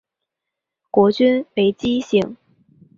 [0.89, 2.35] 国君为姬姓。